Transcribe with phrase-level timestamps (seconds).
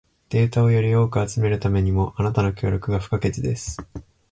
[0.29, 3.77] データをより多く集めるためにも、あなたの協力が不可欠です。